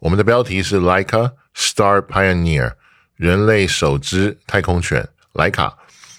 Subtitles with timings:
[0.00, 2.72] 我们的标题是 Leica Star Pioneer，
[3.16, 5.78] 人类首只太空犬莱卡。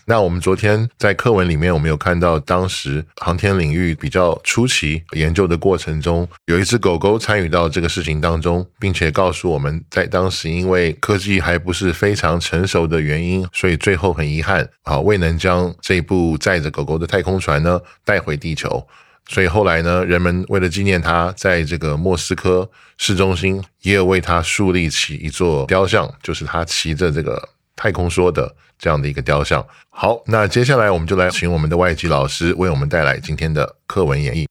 [0.10, 18.88] 那我们昨天在课文里面，我们有看到当时航天领域比较初期研究的过程中，有一只狗狗参与到这个事情当中，并且告诉我们在当时因为科技还不是非常成熟的原因，所以最后很遗憾啊，未能将这部载着狗狗的太空船呢带回地球。
[19.30, 29.64] 所以后来呢，人们为了纪念他，在这个莫斯科市中心也有为他树立起一座雕像，就是他骑着这个太空梭的这样的一个雕像。
[29.90, 34.46] 好，那接下来我们就来请我们的外籍老师为我们带来今天的课文演绎。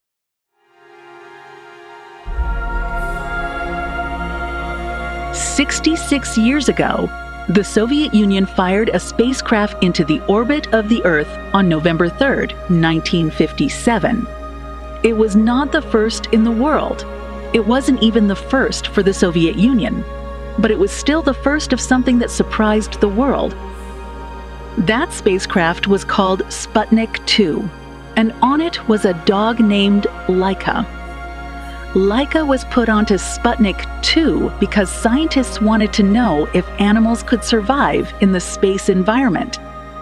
[5.33, 7.09] 66 years ago,
[7.49, 12.51] the Soviet Union fired a spacecraft into the orbit of the Earth on November 3rd,
[12.69, 14.36] 1957.
[15.03, 17.05] It was not the first in the world.
[17.53, 20.05] It wasn't even the first for the Soviet Union,
[20.59, 23.57] but it was still the first of something that surprised the world.
[24.79, 27.69] That spacecraft was called Sputnik 2,
[28.17, 30.87] and on it was a dog named Laika.
[31.95, 38.13] Laika was put onto Sputnik 2 because scientists wanted to know if animals could survive
[38.21, 39.59] in the space environment.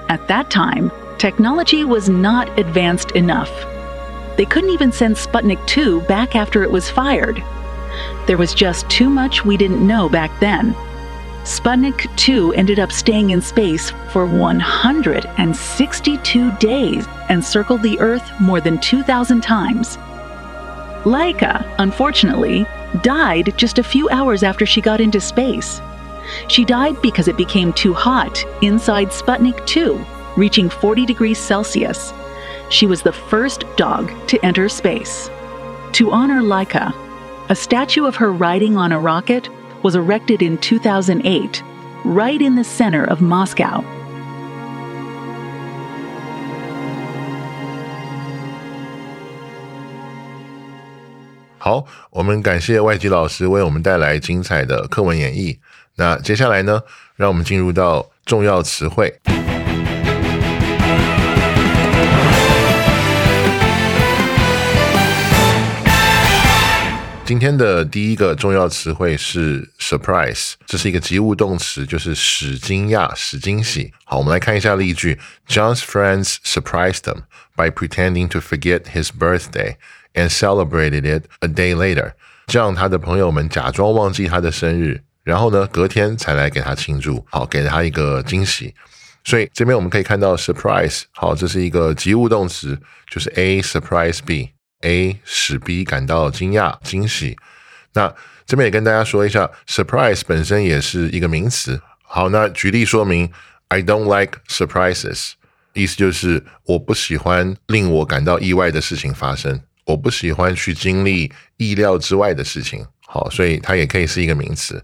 [0.08, 3.50] At that time, technology was not advanced enough.
[4.36, 7.42] They couldn't even send Sputnik 2 back after it was fired.
[8.26, 10.74] There was just too much we didn't know back then.
[11.44, 18.60] Sputnik 2 ended up staying in space for 162 days and circled the Earth more
[18.60, 19.98] than 2,000 times.
[21.04, 22.66] Laika, unfortunately,
[23.02, 25.82] died just a few hours after she got into space.
[26.48, 30.02] She died because it became too hot inside Sputnik 2,
[30.36, 32.14] reaching 40 degrees Celsius
[32.69, 35.29] She was the first dog to enter space.
[35.93, 36.93] To honor Laika,
[37.49, 39.49] a statue of her riding on a rocket
[39.81, 41.63] was erected in 2008,
[42.05, 43.83] right in the center of Moscow.
[51.57, 55.57] 好，我们感谢外籍老师为我们带来精彩的课文演绎。
[55.95, 56.81] 那接下来呢，
[57.15, 59.19] 让我们进入到重要词汇。
[67.24, 73.90] 今天的第一个重要词汇是 surprise，这是一个及物动词，就是使惊讶、使惊喜。
[74.04, 75.18] 好，我们来看一下例句
[75.48, 77.22] ：John's friends surprised him
[77.56, 79.76] by pretending to forget his birthday
[80.12, 82.12] and celebrated it a day later。
[82.46, 88.74] 这样，他的朋友们假装忘记他的生日，然后呢，隔天才来给他庆祝，好，给了他一个惊喜。
[89.24, 92.78] 所以这边我们可以看到 surprise，好，这是一个及物动词，
[93.10, 94.53] 就是 A surprise B。
[94.84, 97.36] A 使 B 感到惊讶、惊喜。
[97.94, 98.14] 那
[98.46, 101.80] 这边也跟大家说一下，surprise 本身也是一个名词。
[102.02, 103.30] 好，那举例说明
[103.68, 105.32] ，I don't like surprises，
[105.72, 112.86] 意思就是我不喜欢令我感到意外的事情发生，我不喜欢去经历意料之外的事情。
[113.06, 114.82] 好，所以它也可以是一个名词。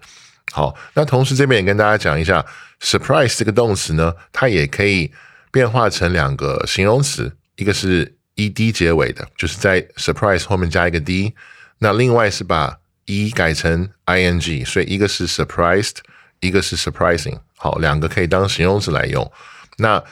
[0.53, 2.45] 好，那同时这边也跟大家讲一下
[2.81, 5.13] ，surprise 这个动词呢，它也可以
[5.53, 11.35] 变化成两个形容词，一个是 ed 结尾的，就是在 surprise 后面加一个 d。
[11.79, 15.97] 那另外是把 e 改成 ing，所以一个是 surprised，
[16.41, 17.39] 一个是 surprising。
[17.57, 19.31] 好，两个可以当形容词来用。
[19.77, 20.03] 那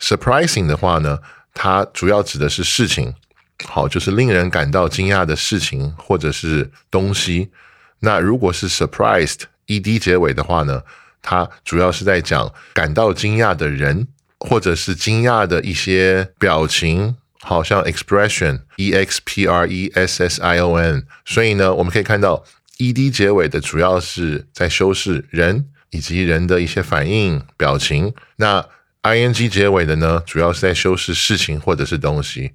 [0.00, 1.18] surprising 的话呢，
[1.54, 3.14] 它主要指的是事情，
[3.64, 7.50] 好，就是令人感到惊讶的事情或者是东西。
[8.00, 10.82] 那如果是 surprised ed 结尾的话呢，
[11.22, 14.08] 它主要是在讲感到惊讶的人，
[14.40, 17.16] 或者是惊讶的一些表情。
[17.40, 22.44] 好像 expression e x p r e s s i o n，所以呢，我们可以看到
[22.78, 28.12] ed 结尾的主要是在修饰人以及人的一些反应、表情。
[28.36, 28.66] 那
[29.02, 32.52] ing 结尾的呢，主要是在修饰事情或者是东西。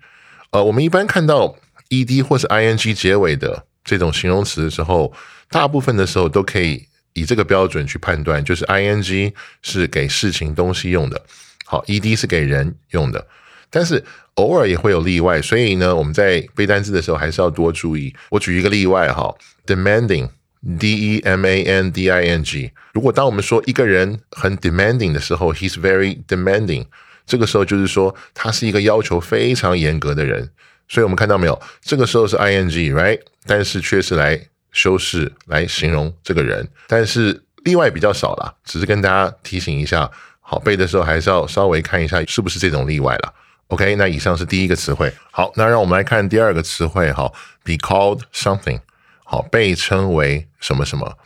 [0.52, 1.56] 呃，我们一般看到
[1.90, 5.12] ed 或是 ing 结尾的这种形容词的时候，
[5.50, 11.26] 大部分的时候都可以以这个标准去判断，就是 ing 是给事情、东西用的，
[11.66, 13.26] 好，ed 是给人用的。
[13.76, 14.04] 但是
[14.36, 18.14] 偶尔也会有例外，所以呢，我们在背单词的时候还是要多注意。
[18.30, 19.34] 我举一个例外哈
[19.66, 22.72] ，demanding，d e m a n d i n g。
[22.94, 26.86] 如果当我们说一个人很 demanding 的时候，he's very demanding，
[27.26, 30.52] 这个时候就是说他是一个要求非常严格的人。
[30.88, 33.20] 所以我们看到没有，这个时候是 i n g，right？
[33.48, 34.40] 但是却是来
[34.72, 36.70] 修饰来形容这个人。
[36.88, 40.12] 但是例外比较少啦，只是跟大家提醒一下，
[40.42, 43.34] 好背的时候还是要稍微看一下是不是这种例外了。
[43.73, 45.13] OK，那以上是第一个词汇。
[45.31, 47.13] 好，那让我们来看第二个词汇。
[47.13, 47.31] 哈，
[47.63, 48.81] be called something。
[49.25, 51.19] 好，被称为什么什么。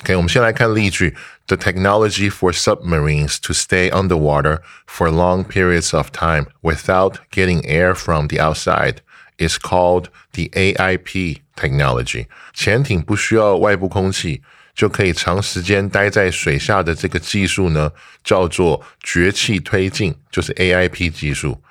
[0.00, 1.16] OK，我们先来看例句：
[1.46, 8.26] The technology for submarines to stay underwater for long periods of time without getting air from
[8.26, 8.96] the outside
[9.38, 12.26] is called the AIP technology。
[12.52, 14.42] 潜艇不需要外部空气
[14.74, 17.92] 就可以长时间待在水下的这个技术呢，
[18.24, 21.62] 叫做绝气推进，就是 AIP 技术。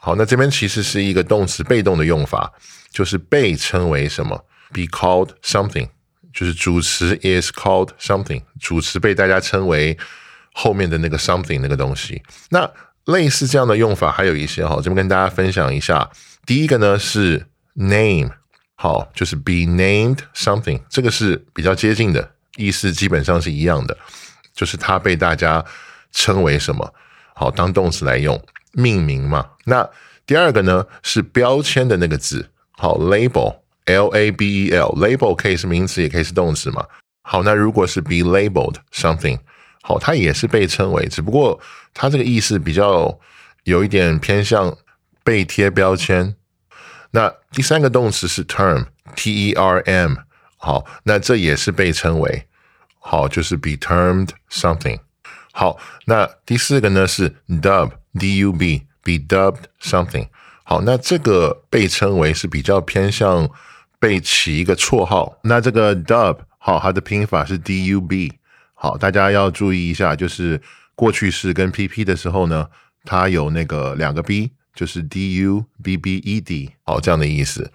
[0.00, 2.50] 好，那这边其实是一个动词被动的用法，
[2.90, 5.88] 就是被称为什么？Be called something，
[6.32, 9.98] 就是主词 is called something，主词被大家称为
[10.54, 12.22] 后面的那个 something 那个东西。
[12.48, 12.70] 那
[13.04, 16.10] 类似这样的用法还有一些哈，这边跟大家分享一下。
[16.46, 18.30] 第一个呢是 name，
[18.76, 23.96] 好，就是 be named something，这个是比较接近的意思，基本上是一样的，
[24.54, 25.62] 就是它被大家
[26.10, 26.94] 称为什么？
[27.34, 28.42] 好，当动词来用。
[28.72, 29.88] 命名嘛，那
[30.26, 36.86] 第二个呢是标签的那个字，好，label，l a b e l，label 可以是名词，也可以是动词嘛。
[37.22, 39.38] 好，那如果是 be labeled something，
[39.82, 41.60] 好，它也是被称为，只不过
[41.92, 43.18] 它这个意思比较
[43.64, 44.76] 有一点偏向
[45.24, 46.34] 被贴标签。
[47.12, 50.14] 那第三个动词是 term，t e r m，
[50.56, 52.46] 好，那这也是被称为，
[53.00, 55.00] 好，就是 be termed something。
[55.52, 55.76] 好，
[56.06, 60.27] 那第四个呢是 dub u b be dubbed something。
[60.63, 63.49] 好，那这个被称为是比较偏向
[63.99, 65.37] 被起一个绰号。
[65.43, 68.33] 那这个 dub 好，它的拼法是 d u b。
[68.73, 70.61] 好，大家要注意一下，就是
[70.95, 72.67] 过去式跟 P P 的时候呢，
[73.03, 76.71] 它有那个两个 b，就是 d u b b e d。
[76.83, 77.71] 好，这样的意思。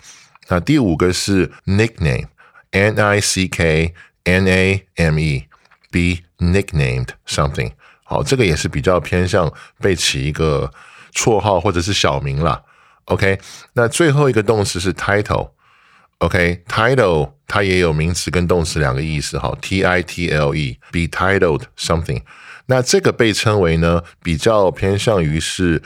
[0.48, 3.94] 那第五个是 nickname，n i c k
[4.24, 7.72] n a m e。be nicknamed something，
[8.07, 10.71] 好，这个也是比较偏向被起一个
[11.13, 12.61] 绰号或者是小名啦。
[13.05, 13.39] OK，
[13.73, 22.21] 那最后一个动词是 title，OK，title 它也有名词跟动词两个意思，哈，T I T L E，be titled something。
[22.67, 25.81] 那这个被称为呢，比较偏向于是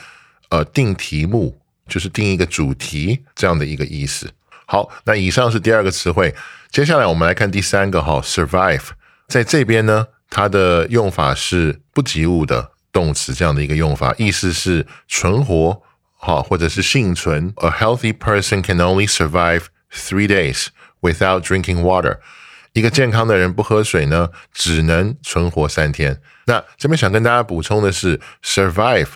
[0.50, 4.30] 呃定题目，就是定一个主题这样的一个意思。
[4.66, 6.36] 好，那以上是第二个词汇，
[6.70, 8.90] 接下来我们来看第三个哈，survive。
[9.28, 15.82] 在这边呢，它的用法是不及物的动词，这样的一个用法，意思是存活，
[16.18, 17.52] 哈，或者是幸存。
[17.58, 20.68] A healthy person can only survive three days
[21.02, 22.18] without drinking water。
[22.74, 26.22] 一个健康的人不喝水呢，只能存活三天。
[26.46, 29.10] 那这边想跟大家补充的是，survive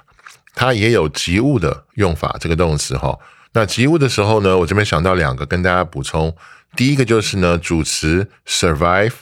[0.56, 3.18] 它也有及物的用法，这个动词哈。
[3.54, 6.36] 那及物的时候呢，我这边想到两个跟大家补充。
[6.76, 9.14] 第一个就是呢，主词 survive。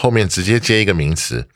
[0.00, 1.48] 后面直接接一个名词，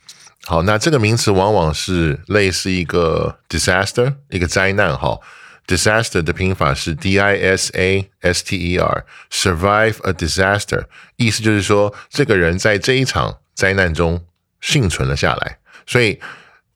[0.47, 5.21] 好，那这个名词往往是类似一个 disaster，一个灾难哈。
[5.65, 14.25] disaster 的拼法是 d i s a s t e r，survive a disaster，意思就是说这个人在这一场灾难中
[14.61, 15.59] 幸存了下来。
[15.87, 16.21] 所以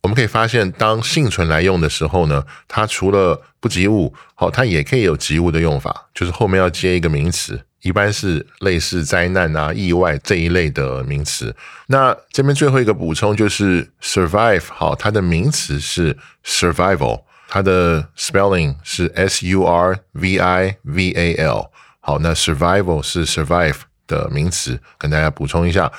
[0.07, 7.61] 我们可以发现，当幸存来用的时候呢，它除了不及物，好，它也可以有及物的用法，就是后面要接一个名词。
[7.83, 11.53] 一般是类似灾难啊、意外这一类的名词。
[11.89, 23.79] 那这边最后一个补充就是 survive，好，它的名词是 survival，它的 spelling 是 s u r v i v a l，好，那 survival 是 survive
[24.07, 25.91] 的名词，跟大家补充一下。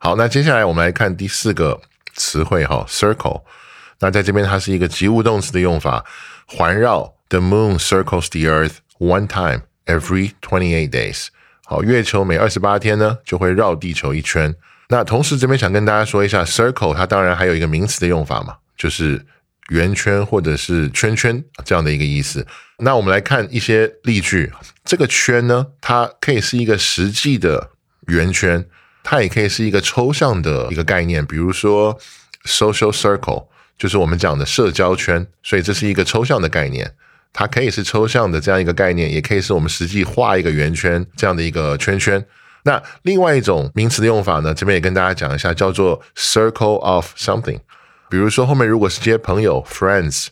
[0.00, 1.80] 好，那接下来我们来看第四个
[2.14, 3.42] 词汇哈，circle。
[4.00, 6.04] 那在这边它是一个及物动词的用法，
[6.46, 7.14] 环绕。
[7.30, 9.62] The moon circles the earth one time.
[9.86, 11.26] Every twenty-eight days，
[11.66, 14.54] 好，月球每二十八天呢就会绕地球一圈。
[14.88, 19.22] 那同时这边想跟大家说一下，circle 它当然还有一个名词的用法嘛，就是
[19.68, 22.46] 圆圈或者是圈圈这样的一个意思。
[22.78, 24.50] 那我们来看一些例句，
[24.84, 27.72] 这个圈呢，它可以是一个实际的
[28.06, 28.64] 圆圈，
[29.04, 31.96] 它也可以是一个抽象的一个概念，比如说
[32.44, 33.46] social circle，
[33.78, 36.92] 就是我们讲的社交圈，所以这是一个抽象的概念。
[37.32, 42.24] 它可以是抽象的这样一个概念，也可以是我们实际画一个圆圈这样的一个圈圈。
[42.62, 47.60] 那另外一种名词的用法呢，这边也跟大家讲一下，叫做 circle of something。
[48.08, 50.28] 比如说后面如果是接朋友 friends，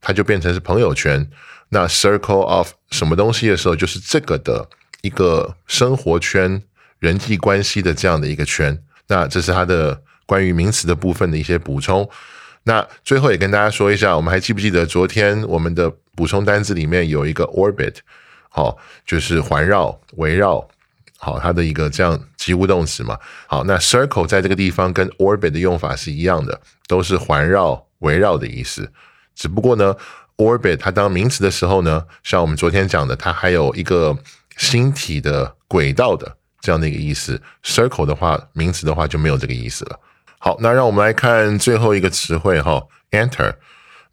[0.00, 1.30] 它就变成是朋友圈。
[1.68, 4.68] 那 circle of 什么东西的时候，就是这个的
[5.02, 6.62] 一个生活圈、
[7.06, 8.76] 人际关系的这样的一个圈。
[9.06, 12.08] 那这是它的关于名词的部分的一些补充。
[12.64, 17.94] 那最后也跟大家说一下，我们还记不记得昨天我们的补充单子里面有一个 orbit，
[18.48, 20.68] 好，就是环绕、围绕，
[21.16, 23.16] 好，它的一个这样及物动词嘛。
[23.46, 28.90] 好，那 circle 在这个地方跟 orbit 的用法是一样的，都是环绕、围绕的意思。
[29.36, 29.94] 只不过呢
[30.38, 34.18] ，orbit 它当名词的时候呢，像我们昨天讲的，它还有一个
[34.56, 36.36] 星体的轨道的
[36.66, 37.40] 这样的一个意思。
[37.62, 40.00] circle 的话，名词的话就没有这个意思了。
[40.38, 42.82] 好，那让我们来看最后一个词汇哈
[43.12, 43.54] ，enter。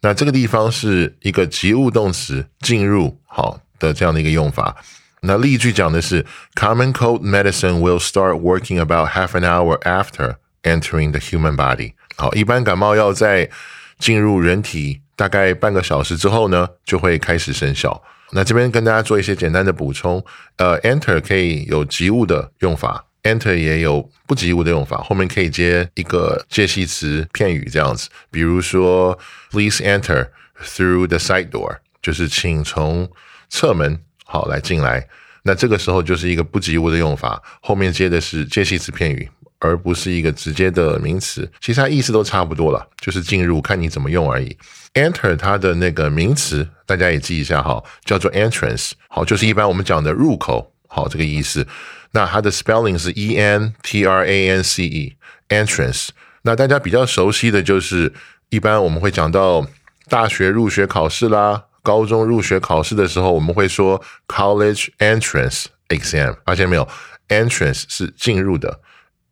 [0.02, 4.76] 那这个地方是一个及物动词进入好的这样的一个用法。
[5.22, 11.94] 那例句讲的是，Common cold medicine will start working about half an hour after entering the human body。
[12.14, 13.50] 好，一般感冒药在
[13.98, 18.02] 进入人体大概半个小时之后呢，就会开始生效。
[18.32, 20.24] 那这边跟大家做一些简单的补充，
[20.56, 23.06] 呃，enter 可以有及物的用法。
[23.24, 29.18] Enter 也有不及物的用法，后面可以接一个介系词片语这样子，比如说
[29.50, 30.28] Please enter
[30.62, 33.10] through the side door，就是请从
[33.48, 35.08] 侧门好来进来。
[35.44, 39.30] 那这个时候就是一个不及物的用法，后面接的是介系词片语，
[39.64, 41.50] 而不是一个直接的名词。
[41.60, 44.54] 其实它意思都差不多了，就是进入，看你怎么用而已。
[44.92, 51.66] Enter 它的那个名词大家也记一下哈，叫做 entrance，好，就是一般我们讲的入口，好这个意思。
[52.12, 55.16] 那它的 spelling 是 e n t r a n c e
[55.48, 56.10] entrance。
[56.42, 58.12] 那大家比较熟悉的就是，
[58.50, 59.66] 一般我们会讲到
[60.08, 66.36] 大学入学考试啦，高中入学考试的时候，我们会说 college entrance exam。
[66.44, 66.86] 发现没有
[67.28, 68.78] ？entrance 是进入的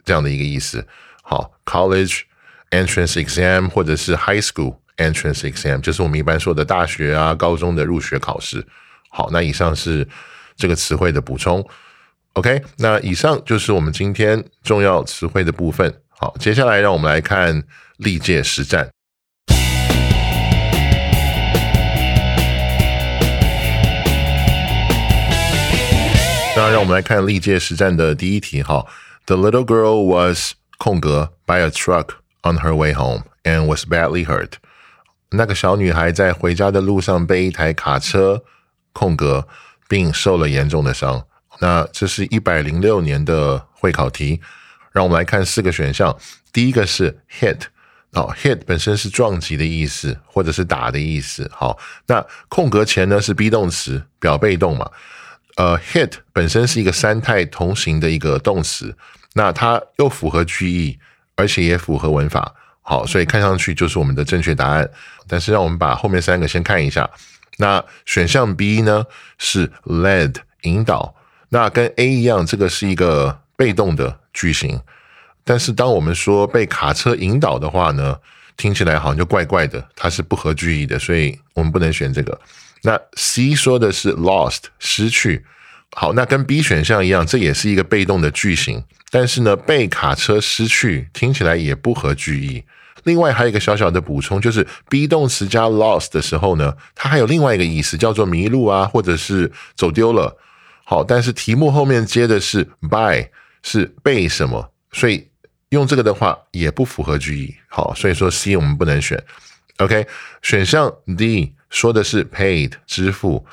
[0.05, 0.87] 这样的一个意思。
[1.23, 2.21] 好，college
[2.71, 8.67] entrance exam 或者是 high school entrance exam，就是我们一般说的大学啊、高中的入学考试。
[9.09, 10.07] 好，那以上是
[10.57, 11.67] 这个词汇的补充。
[12.35, 15.95] OK，那以上就是我们今天重要词汇的部分。
[16.09, 17.63] 好，接下来让我们来看
[17.99, 18.89] 历届实战。
[26.55, 28.63] 那让我们来看历届实战的第一题。
[28.63, 28.87] 哈
[29.26, 34.52] ，The little girl was 空格 by a truck on her way home and was badly hurt。
[35.31, 38.43] 那个小女孩在回家的路上被一台卡车
[38.93, 39.47] 空格，
[39.88, 41.26] 并受了严重的伤。
[41.61, 44.41] 那这是一百零六年的会考题，
[44.91, 46.17] 让我们来看四个选项。
[46.52, 47.61] 第一个是 hit，
[48.12, 51.50] 哦，hit 本身是撞击的意思，或者是打的意思。
[51.55, 54.91] 好，那空格前呢是 be 动词，表被动嘛。
[55.57, 58.97] 呃，hit 本身是一个三态同形的一个动词，
[59.35, 60.99] 那它又符合句意，
[61.37, 62.55] 而且也符合文法。
[62.81, 64.91] 好，所以看上去就是我们的正确答案。
[65.29, 67.09] 但是让我们把后面三个先看一下。
[67.59, 69.05] 那选项 B 呢
[69.39, 71.15] 是 led，引导。
[71.51, 74.81] 那跟 A 一样，这个是一个被动的句型，
[75.45, 78.17] 但是当我们说被卡车引导的话呢，
[78.57, 82.41] 听起来好像就怪怪的，它是不合句意的，所以我们不能选这个。
[82.83, 85.45] 那 C 说的是 lost 失去，
[85.93, 92.65] 好，那跟 B 选项一样，这也是一个被动的句型，但是呢，被卡车失去听起来也不合句意。
[93.05, 100.37] 另外还有一个小小的补充，就是 be 动词加 lost 的时候呢，它还有另外一个意思，叫做迷路啊，或者是走丢了。
[100.85, 103.29] 好，但是题目后面接的是 by，
[103.62, 105.29] 是被什么，所以
[105.71, 107.55] 用这个的话也不符合句意。
[107.69, 109.21] 好，所以说 C 我们不能选。
[109.79, 110.07] OK，
[110.43, 113.45] 选项 D 说的是 paid 支付，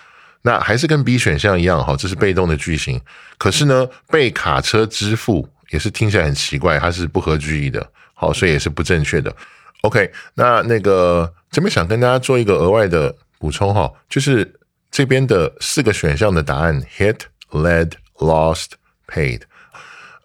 [0.44, 3.02] 那还是跟 B 选项一样，哈，这是被动的句型。
[3.40, 7.92] 可是呢，被卡车支付也是听起来很奇怪，它是不合句意的。
[8.14, 9.36] 好，所以也是不正确的。
[9.82, 14.56] OK，那那个这边想跟大家做一个额外的补充哈，就是。
[14.92, 17.20] 这边的四个选项的答案：hit、
[17.52, 18.70] led、lost、
[19.08, 19.42] paid。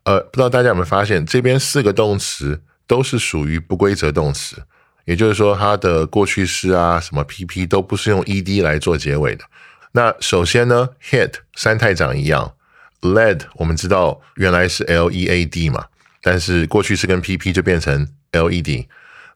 [0.05, 4.63] 呃，不知道大家有没有发现，这边四个动词都是属于不规则动词，
[5.05, 9.45] 也就是说，它的过去式啊，什么 PP 都不是用 ED 来做结尾的。
[9.93, 12.55] 那首先呢，hit 三太长一样
[13.01, 15.87] ，led 我们知道原来是 LEAD 嘛，
[16.23, 18.87] 但是过去式跟 PP 就变成 LED。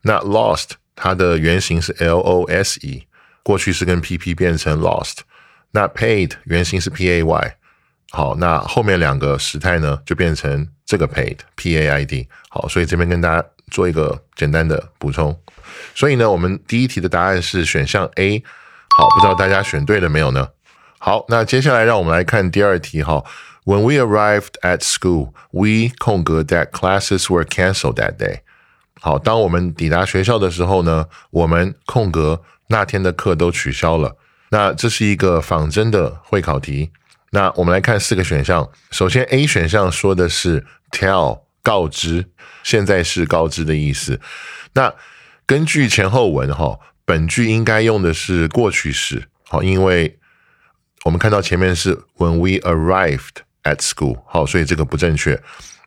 [0.03, 3.03] 那 lost 它的原型是 LOSE。
[3.45, 5.21] 过去式跟 P P 变成 lost，
[5.71, 7.57] 那 paid 原型是 P A Y，
[8.11, 12.29] 好，那后面两个时态呢就变成这个 paid，p a i d。
[12.51, 15.39] 好，所以这边跟大家做一个简单的补充。
[15.95, 18.43] 所以呢，我们第一题的答案是选项 A。
[18.97, 20.49] 好，不知道大家选对了没有呢？
[20.99, 23.23] 好，那接下来让我们来看第二题哈。
[23.65, 28.41] When we arrived at school, we 空格 that classes were cancelled that day。
[29.01, 34.17] 好，当我们抵达学校的时候呢，我们空格那天的课都取消了。
[34.51, 36.91] 那这是一个仿真的会考题。
[37.31, 38.69] 那我们来看四个选项。
[38.91, 42.25] 首先，A 选项说的是 tell 告知，
[42.63, 44.19] 现在是告知的意思。
[44.73, 44.95] 那
[45.45, 49.29] 根据前后文哈，本句应该用的是过去式。
[49.43, 50.19] 好，因为
[51.05, 54.23] 我们看到前面是 when we arrived at school。
[54.27, 55.39] 好，所以这个不正确。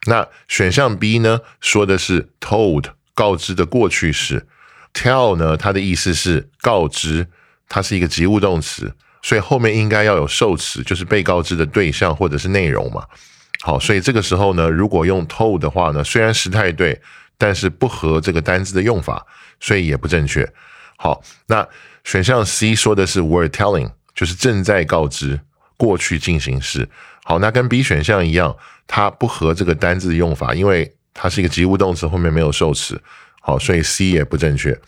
[0.05, 2.85] 那选项 B 呢，说的是 told
[3.15, 4.45] 告知的过去式。
[4.93, 7.25] tell 呢，它的意思是告知，
[7.67, 8.93] 它是一个及物动词。
[9.23, 13.03] 所以后面应该要有受词，就是被告知的对象或者是内容嘛。
[13.61, 16.99] 好，所以这个时候呢，如果用 told 的话呢，虽然时态对，
[17.37, 19.25] 但是不合这个单字的用法，
[19.59, 20.51] 所以也不正确。
[20.97, 21.67] 好，那
[22.03, 25.39] 选项 C 说的是 were telling，就是正在告知
[25.77, 26.89] 过去进行时。
[27.23, 28.55] 好，那跟 B 选项一样，
[28.87, 32.99] 它不合这个单字的用法，因为它是一个及物动词，后面没有受词。
[33.41, 34.79] 好，所以 C 也不正确。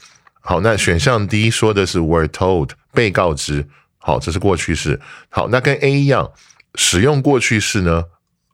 [0.41, 3.67] 好，那选项 D 说的是 were told，被告知。
[3.99, 4.99] 好，这是过去式。
[5.29, 6.31] 好，那跟 A 一样，
[6.75, 8.03] 使用过去式呢，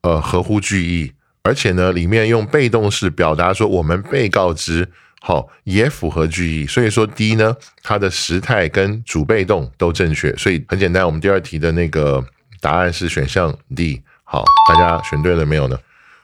[0.02, 1.14] 呃，合乎句意，
[1.44, 4.90] 而且呢，里面用被动式表达说我们被告知，
[5.20, 6.66] 好，也符合句意。
[6.66, 10.36] 所以说 D 呢，它的时态跟主被动都正确。
[10.38, 12.26] 所以很简单，我们第二题的那个
[12.62, 14.02] 答案是选项 D。
[14.24, 15.78] 好，大家选对了没有呢？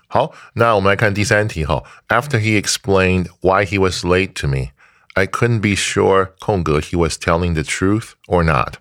[0.07, 1.65] 好，那我们来看第三题。
[1.65, 4.69] 哈，After he explained why he was late to me,
[5.15, 8.75] I couldn't be sure 空格 he was telling the truth or not。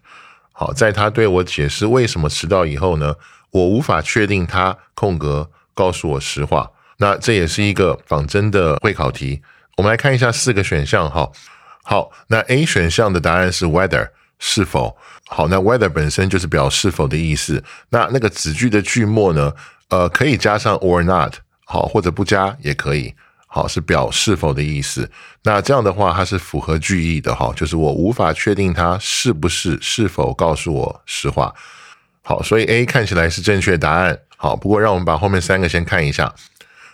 [0.57, 3.17] 好，在他对我解释为什么迟到以后呢，
[3.51, 6.71] 我无法确定他空格告诉我实话。
[6.99, 9.43] 那这也是一个仿真的会考题。
[9.77, 11.11] 我们来看一下四个选项。
[11.11, 11.29] 哈，
[11.83, 14.97] 好，那 A 选项的答案是 whether 是否。
[15.27, 17.65] 好，那 whether 本身就是表是否的意思。
[17.89, 19.53] 那那个子句的句末呢，
[19.89, 23.13] 呃，可以加上 or not，好，或者不加也可以。
[23.55, 25.09] 好，是表是否的意思。
[25.45, 31.55] 那这样的话，它是符合句意的哈，就是我无法确定他是不是是否告诉我实话。
[32.23, 34.19] 好，所以 A 看起来是正确答案。
[34.37, 36.35] 好，不过让我们把后面三个先看一下。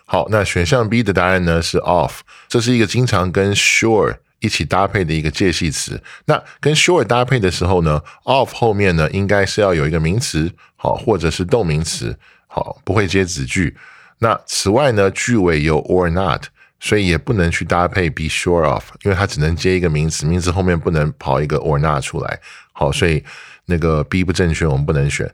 [0.04, 6.02] 好，那选项 B 的答案呢是 off，这是一个经常跟 sure 一起搭配的一个介系词。
[6.26, 12.18] 那跟 sure 搭配的时候呢，off 后面呢应该是要有一个名词，好，或者是动名词，
[12.48, 13.74] 好，不会接子句。
[14.20, 16.44] 那此外呢，句尾有 or not，
[16.78, 22.38] 所以也不能去搭配 be sure of，因为它只能接一个名词，名词后面不能跑一个 or not 出来。
[22.72, 23.24] 好，所以
[23.66, 25.30] 那个 B 不正确，我们不能选。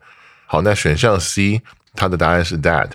[0.46, 1.60] 好，那选项 C
[1.94, 2.90] 它的答案是 that。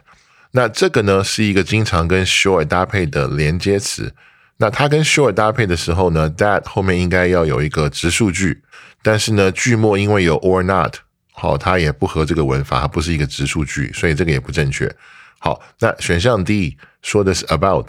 [0.51, 4.13] 那这个呢是一个经常跟 sure 搭配的连接词。
[4.57, 8.61] 那它跟 sure 搭配的时候呢，that 后面应该要有一个直述句，
[9.01, 10.95] 但是呢句末因为有 or not，
[11.33, 14.93] 好，它也不合这个文法，它不是一个直述句，所以这个也不正确。
[15.43, 17.87] 好，那选项 D 说的是 about，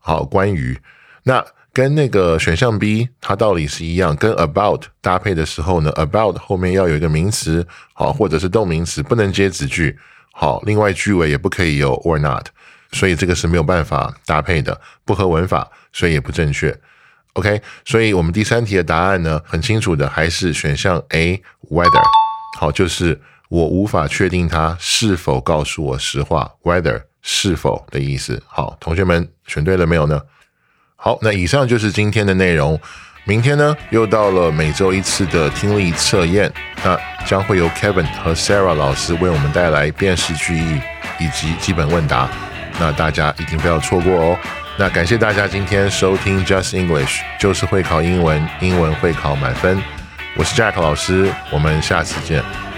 [0.00, 0.78] 好，关于，
[1.22, 9.98] 那跟那个选项 B 它道理是一样，跟 about 搭配的时候呢，about 后面要有一个名词，好，或者是动名词，不能接子句，
[10.34, 12.48] 好，另外句尾也不可以有 or not，
[12.92, 16.78] 所以这个是没有办法搭配的，不合文法，所以也不正确。
[17.32, 22.02] OK，所以我们第三题的答案呢，很清楚的还是选项 A whether，
[22.58, 23.18] 好，就是。
[23.50, 28.40] 我无法确定他是否告诉我实话，whether 是否的意思。
[28.46, 30.22] 好，同学们选对了没有呢？
[30.94, 32.80] 好，那以上就是今天的内容。
[33.24, 36.50] 明天呢，又到了每周一次的听力测验，
[36.84, 40.80] 那将会由 Kevin 和 Sarah 老师为我们带来辨识句意
[41.18, 42.30] 以及基本问答。
[42.78, 44.38] 那大家一定不要错过哦。
[44.78, 49.82] 那感谢大家今天收听 Just English，就是会考英文，英文会考满分。
[50.36, 52.69] 我是 Jack 老师，我们下次见。